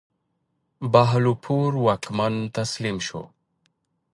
بهاولپور 0.91 1.71
واکمن 1.85 2.33
تسلیم 2.57 2.97
شو. 3.07 3.21